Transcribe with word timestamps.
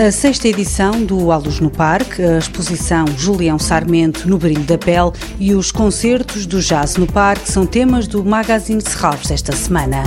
A 0.00 0.10
sexta 0.10 0.48
edição 0.48 1.04
do 1.04 1.30
Alus 1.30 1.60
no 1.60 1.68
Parque, 1.68 2.22
a 2.22 2.38
exposição 2.38 3.04
Julião 3.18 3.58
Sarmento 3.58 4.26
no 4.26 4.38
Brilho 4.38 4.62
da 4.62 4.78
Pele 4.78 5.12
e 5.38 5.52
os 5.52 5.70
concertos 5.70 6.46
do 6.46 6.58
Jazz 6.58 6.96
no 6.96 7.06
Parque 7.06 7.46
são 7.46 7.66
temas 7.66 8.08
do 8.08 8.24
Magazine 8.24 8.80
Serralves 8.80 9.30
esta 9.30 9.52
semana. 9.52 10.02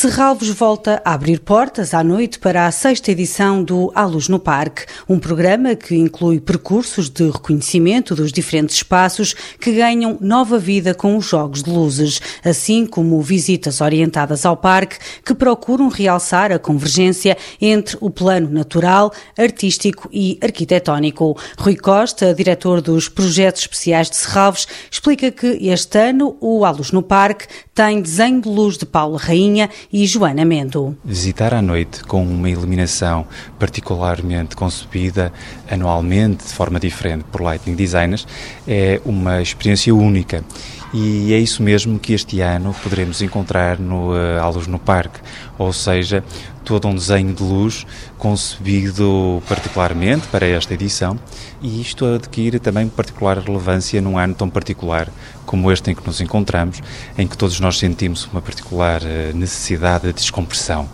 Serralvos 0.00 0.48
volta 0.48 1.02
a 1.04 1.12
abrir 1.12 1.40
portas 1.40 1.92
à 1.92 2.02
noite 2.02 2.38
para 2.38 2.66
a 2.66 2.72
sexta 2.72 3.12
edição 3.12 3.62
do 3.62 3.92
A 3.94 4.06
Luz 4.06 4.30
no 4.30 4.38
Parque, 4.38 4.86
um 5.06 5.18
programa 5.18 5.74
que 5.74 5.94
inclui 5.94 6.40
percursos 6.40 7.10
de 7.10 7.30
reconhecimento 7.30 8.14
dos 8.14 8.32
diferentes 8.32 8.76
espaços 8.76 9.34
que 9.60 9.72
ganham 9.72 10.16
nova 10.18 10.58
vida 10.58 10.94
com 10.94 11.18
os 11.18 11.26
jogos 11.26 11.62
de 11.62 11.68
luzes, 11.68 12.18
assim 12.42 12.86
como 12.86 13.20
visitas 13.20 13.82
orientadas 13.82 14.46
ao 14.46 14.56
parque 14.56 14.96
que 15.22 15.34
procuram 15.34 15.88
realçar 15.88 16.50
a 16.50 16.58
convergência 16.58 17.36
entre 17.60 17.98
o 18.00 18.08
plano 18.08 18.48
natural, 18.48 19.12
artístico 19.36 20.08
e 20.10 20.38
arquitetónico. 20.40 21.36
Rui 21.58 21.76
Costa, 21.76 22.34
diretor 22.34 22.80
dos 22.80 23.06
projetos 23.06 23.60
especiais 23.60 24.08
de 24.08 24.16
Serralvos, 24.16 24.66
explica 24.90 25.30
que 25.30 25.58
este 25.68 25.98
ano 25.98 26.38
o 26.40 26.64
A 26.64 26.70
Luz 26.70 26.90
no 26.90 27.02
Parque 27.02 27.46
tem 27.74 28.00
desenho 28.00 28.40
de 28.40 28.48
luz 28.48 28.78
de 28.78 28.86
Paula 28.86 29.18
Rainha 29.18 29.68
e 29.92 30.06
Joana 30.06 30.44
Mendo. 30.44 30.96
Visitar 31.04 31.52
à 31.52 31.60
noite 31.60 32.04
com 32.04 32.22
uma 32.22 32.48
iluminação 32.48 33.26
particularmente 33.58 34.54
concebida 34.54 35.32
anualmente 35.70 36.44
de 36.46 36.52
forma 36.52 36.78
diferente 36.78 37.24
por 37.30 37.40
lighting 37.42 37.74
designers 37.74 38.26
é 38.66 39.00
uma 39.04 39.42
experiência 39.42 39.94
única. 39.94 40.44
E 40.92 41.32
é 41.32 41.38
isso 41.38 41.62
mesmo 41.62 42.00
que 42.00 42.12
este 42.12 42.40
ano 42.40 42.74
poderemos 42.82 43.22
encontrar 43.22 43.78
no 43.78 44.12
uh, 44.12 44.68
no 44.68 44.78
Parque, 44.78 45.20
ou 45.56 45.72
seja, 45.72 46.24
todo 46.64 46.88
um 46.88 46.94
desenho 46.94 47.32
de 47.32 47.42
luz 47.42 47.86
concebido 48.18 49.40
particularmente 49.48 50.26
para 50.28 50.46
esta 50.46 50.74
edição. 50.74 51.18
E 51.62 51.80
isto 51.80 52.04
adquire 52.06 52.58
também 52.58 52.88
particular 52.88 53.38
relevância 53.38 54.00
num 54.00 54.18
ano 54.18 54.34
tão 54.34 54.50
particular 54.50 55.08
como 55.46 55.70
este 55.70 55.90
em 55.90 55.94
que 55.94 56.04
nos 56.06 56.20
encontramos, 56.20 56.80
em 57.16 57.26
que 57.26 57.36
todos 57.36 57.58
nós 57.60 57.78
sentimos 57.78 58.26
uma 58.26 58.40
particular 58.40 59.00
eh, 59.04 59.32
necessidade 59.34 60.06
de 60.06 60.12
descompressão 60.12 60.88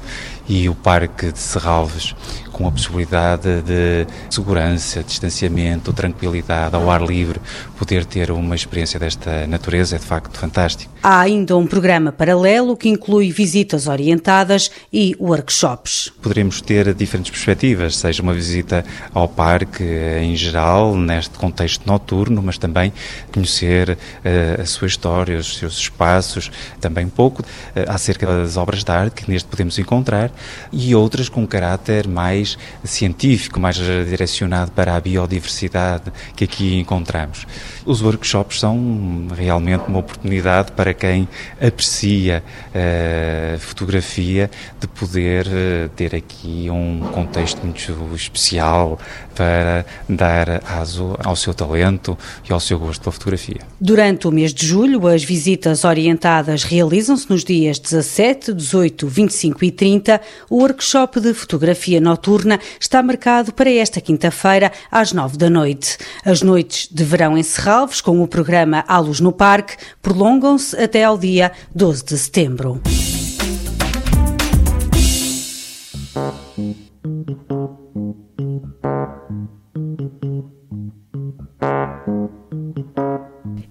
e 0.48 0.68
o 0.68 0.74
Parque 0.74 1.32
de 1.32 1.38
Serralves 1.38 2.14
com 2.56 2.66
a 2.66 2.72
possibilidade 2.72 3.60
de 3.60 4.06
segurança, 4.30 5.02
distanciamento, 5.02 5.92
tranquilidade, 5.92 6.74
ao 6.74 6.90
ar 6.90 7.02
livre, 7.02 7.38
poder 7.78 8.06
ter 8.06 8.30
uma 8.30 8.54
experiência 8.54 8.98
desta 8.98 9.46
natureza 9.46 9.96
é 9.96 9.98
de 9.98 10.06
facto 10.06 10.38
fantástico. 10.38 10.90
Há 11.02 11.20
ainda 11.20 11.54
um 11.54 11.66
programa 11.66 12.10
paralelo 12.10 12.74
que 12.74 12.88
inclui 12.88 13.30
visitas 13.30 13.86
orientadas 13.86 14.70
e 14.90 15.14
workshops. 15.20 16.10
Poderemos 16.22 16.62
ter 16.62 16.94
diferentes 16.94 17.30
perspectivas, 17.30 17.96
seja 17.96 18.22
uma 18.22 18.32
visita 18.32 18.82
ao 19.12 19.28
parque 19.28 19.84
em 20.22 20.34
geral, 20.34 20.96
neste 20.96 21.36
contexto 21.36 21.86
noturno, 21.86 22.42
mas 22.42 22.56
também 22.56 22.90
conhecer 23.34 23.90
uh, 23.90 24.62
a 24.62 24.64
sua 24.64 24.88
história, 24.88 25.36
os 25.36 25.58
seus 25.58 25.76
espaços, 25.76 26.50
também 26.80 27.04
um 27.04 27.10
pouco 27.10 27.42
uh, 27.42 27.46
acerca 27.88 28.26
das 28.26 28.56
obras 28.56 28.82
de 28.82 28.90
arte 28.90 29.22
que 29.22 29.30
neste 29.30 29.46
podemos 29.46 29.78
encontrar 29.78 30.32
e 30.72 30.94
outras 30.94 31.28
com 31.28 31.46
caráter 31.46 32.06
mais 32.06 32.58
científico, 32.84 33.60
mais 33.60 33.76
direcionado 33.76 34.70
para 34.72 34.96
a 34.96 35.00
biodiversidade 35.00 36.12
que 36.34 36.44
aqui 36.44 36.78
encontramos. 36.78 37.46
Os 37.84 38.02
workshops 38.02 38.60
são 38.60 39.28
realmente 39.36 39.84
uma 39.88 39.98
oportunidade 40.00 40.72
para 40.72 40.92
quem 40.92 41.28
aprecia 41.60 42.42
a 42.74 43.56
uh, 43.56 43.58
fotografia 43.58 44.50
de 44.80 44.86
poder 44.88 45.46
uh, 45.46 45.88
ter 45.90 46.14
aqui 46.14 46.68
um 46.70 47.00
contexto 47.12 47.64
muito 47.64 48.14
especial 48.14 48.98
para 49.34 49.84
dar 50.08 50.62
aso 50.66 51.16
ao 51.22 51.36
seu 51.36 51.54
talento 51.54 52.16
e 52.48 52.52
ao 52.52 52.58
seu 52.58 52.78
gosto 52.78 53.02
pela 53.02 53.12
fotografia. 53.12 53.60
Durante 53.80 54.26
o 54.26 54.32
mês 54.32 54.52
de 54.52 54.66
julho, 54.66 55.06
as 55.06 55.22
visitas 55.22 55.84
orientadas 55.84 56.64
realizam-se 56.64 57.28
nos 57.30 57.44
dias 57.44 57.78
17, 57.78 58.52
18, 58.52 59.06
25 59.06 59.64
e 59.64 59.70
30. 59.70 60.20
O 60.48 60.56
workshop 60.56 61.20
de 61.20 61.34
fotografia 61.34 62.00
noturna 62.00 62.58
está 62.80 63.02
marcado 63.02 63.52
para 63.52 63.70
esta 63.70 64.00
quinta-feira, 64.00 64.72
às 64.90 65.12
nove 65.12 65.36
da 65.36 65.50
noite. 65.50 65.98
As 66.24 66.42
noites 66.42 66.88
de 66.90 67.04
verão 67.04 67.36
em 67.36 67.42
Serralves, 67.42 68.00
com 68.00 68.22
o 68.22 68.28
programa 68.28 68.84
À 68.86 68.98
Luz 68.98 69.20
no 69.20 69.32
Parque, 69.32 69.76
prolongam-se 70.00 70.76
até 70.76 71.04
ao 71.04 71.18
dia 71.18 71.52
12 71.74 72.04
de 72.04 72.18
setembro. 72.18 72.80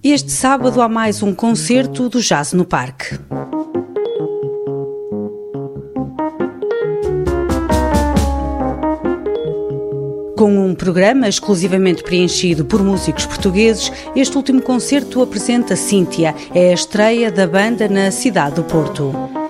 Este 0.02 0.30
sábado 0.30 0.80
há 0.80 0.88
mais 0.88 1.22
um 1.22 1.34
concerto 1.34 2.08
do 2.08 2.20
Jazz 2.20 2.52
no 2.52 2.64
Parque. 2.64 3.18
Com 10.36 10.66
um 10.66 10.74
programa 10.74 11.30
exclusivamente 11.30 12.02
preenchido 12.02 12.66
por 12.66 12.82
músicos 12.84 13.24
portugueses, 13.24 13.90
este 14.14 14.36
último 14.36 14.60
concerto 14.60 15.22
apresenta 15.22 15.74
Cíntia, 15.74 16.34
é 16.54 16.68
a 16.68 16.74
estreia 16.74 17.32
da 17.32 17.46
banda 17.46 17.88
na 17.88 18.10
cidade 18.10 18.56
do 18.56 18.64
Porto. 18.64 19.45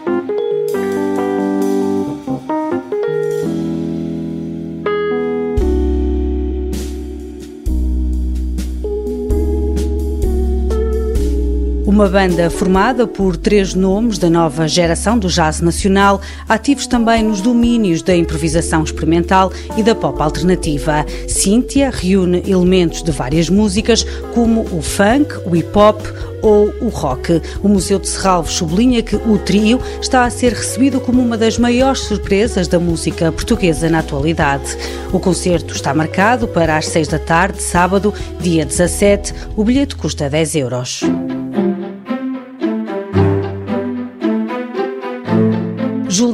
Uma 11.86 12.08
banda 12.08 12.50
formada 12.50 13.06
por 13.06 13.36
três 13.36 13.72
nomes 13.72 14.18
da 14.18 14.28
nova 14.28 14.66
geração 14.66 15.16
do 15.16 15.28
jazz 15.28 15.60
nacional, 15.60 16.20
ativos 16.48 16.88
também 16.88 17.22
nos 17.22 17.40
domínios 17.40 18.02
da 18.02 18.14
improvisação 18.14 18.82
experimental 18.82 19.52
e 19.76 19.84
da 19.84 19.94
pop 19.94 20.20
alternativa. 20.20 21.06
Cíntia 21.28 21.88
reúne 21.90 22.42
elementos 22.44 23.04
de 23.04 23.12
várias 23.12 23.48
músicas, 23.48 24.04
como 24.34 24.62
o 24.62 24.82
funk, 24.82 25.32
o 25.46 25.54
hip 25.54 25.78
hop 25.78 26.00
ou 26.42 26.74
o 26.80 26.88
rock. 26.88 27.40
O 27.62 27.68
Museu 27.68 28.00
de 28.00 28.08
Serralves 28.08 28.54
sublinha 28.54 29.00
que 29.00 29.14
o 29.14 29.38
trio 29.38 29.80
está 30.02 30.24
a 30.24 30.30
ser 30.30 30.54
recebido 30.54 31.00
como 31.00 31.22
uma 31.22 31.38
das 31.38 31.56
maiores 31.56 32.00
surpresas 32.00 32.66
da 32.66 32.80
música 32.80 33.30
portuguesa 33.30 33.88
na 33.88 34.00
atualidade. 34.00 34.76
O 35.12 35.20
concerto 35.20 35.72
está 35.72 35.94
marcado 35.94 36.48
para 36.48 36.76
as 36.76 36.86
seis 36.86 37.06
da 37.06 37.20
tarde, 37.20 37.62
sábado, 37.62 38.12
dia 38.40 38.66
17. 38.66 39.32
O 39.54 39.62
bilhete 39.62 39.94
custa 39.94 40.28
10 40.28 40.56
euros. 40.56 41.04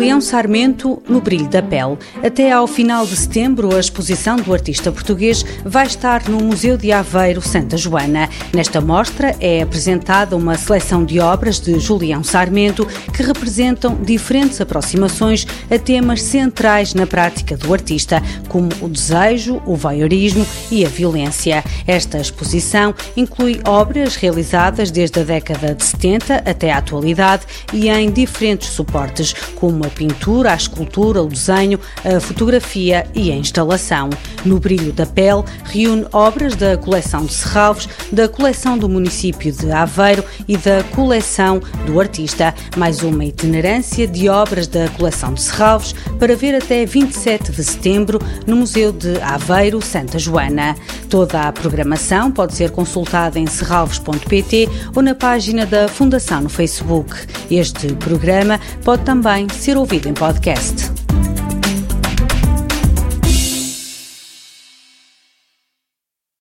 Julião 0.03 0.21
Sarmento 0.21 1.01
no 1.09 1.21
Brilho 1.21 1.49
da 1.49 1.63
Pele. 1.63 1.97
Até 2.25 2.51
ao 2.51 2.67
final 2.67 3.07
de 3.07 3.17
setembro, 3.17 3.73
a 3.73 3.79
exposição 3.79 4.35
do 4.35 4.53
artista 4.53 4.91
português 4.91 5.47
vai 5.65 5.87
estar 5.87 6.29
no 6.29 6.43
Museu 6.43 6.77
de 6.77 6.91
Aveiro 6.91 7.41
Santa 7.41 7.77
Joana. 7.77 8.29
Nesta 8.53 8.81
mostra 8.81 9.37
é 9.39 9.63
apresentada 9.63 10.37
uma 10.37 10.59
seleção 10.59 11.05
de 11.05 11.21
obras 11.21 11.61
de 11.61 11.79
Julião 11.79 12.25
Sarmento 12.25 12.85
que 13.15 13.23
representam 13.23 13.95
diferentes 13.95 14.61
aproximações 14.61 15.47
a 15.71 15.79
temas 15.79 16.21
centrais 16.21 16.95
na 16.95 17.07
prática 17.07 17.57
do 17.57 17.73
artista, 17.73 18.21
como 18.49 18.71
o 18.81 18.89
desejo, 18.89 19.63
o 19.65 19.77
voyeurismo 19.77 20.45
e 20.69 20.85
a 20.85 20.89
violência. 20.89 21.63
Esta 21.87 22.19
exposição 22.19 22.93
inclui 23.17 23.61
obras 23.65 24.17
realizadas 24.17 24.91
desde 24.91 25.21
a 25.21 25.23
década 25.23 25.77
de 25.77 25.85
70 25.85 26.43
até 26.45 26.73
à 26.73 26.79
atualidade 26.79 27.45
e 27.73 27.89
em 27.89 28.11
diferentes 28.11 28.71
suportes, 28.71 29.33
como 29.55 29.85
a 29.85 29.92
pintura, 29.93 30.53
a 30.53 30.57
escultura, 30.57 31.23
o 31.23 31.29
desenho, 31.29 31.79
a 32.05 32.21
fotografia 32.21 33.07
e 33.15 33.31
a 33.31 33.37
instalação. 33.37 34.11
No 34.45 34.59
Brilho 34.59 34.93
da 34.93 35.07
Pele, 35.07 35.45
reúne 35.65 36.07
obras 36.13 36.57
da 36.57 36.77
coleção 36.77 37.25
de 37.25 37.33
Serralves, 37.33 37.89
da 38.11 38.29
coleção 38.29 38.77
do 38.77 38.89
município 38.89 39.53
de 39.53 39.71
Aveiro 39.71 40.25
e 40.49 40.57
da 40.57 40.83
coleção 40.95 41.61
do 41.87 42.01
artista. 42.01 42.55
Mais 42.77 43.03
uma 43.03 43.25
itinerância 43.25 44.07
de 44.07 44.29
obras 44.29 44.67
da 44.67 44.89
coleção 44.91 45.35
de 45.35 45.43
Serralves 45.43 45.95
para 46.19 46.35
ver 46.35 46.55
até 46.55 46.85
27 46.85 47.53
de 47.53 47.65
setembro 47.65 48.19
no 48.47 48.57
Museu 48.57 48.93
de 48.93 49.21
Aveiro 49.21 49.81
Santa 49.83 50.19
Joana. 50.19 50.75
Toda 51.09 51.43
a 51.43 51.53
programação 51.53 52.31
pode 52.31 52.55
ser 52.55 52.71
consultada 52.71 53.39
em 53.39 53.47
serralves.pt 53.47 54.69
ou 54.95 55.03
na 55.03 55.15
página 55.15 55.67
da 55.67 55.89
Fundação 55.89 56.43
no 56.43 56.49
Facebook. 56.49 57.15
Este 57.51 57.93
programa 57.95 58.61
pode 58.85 59.03
também 59.05 59.49
ser 59.49 59.77
ouvido 59.83 60.09
em 60.09 60.15
podcast. 60.15 61.02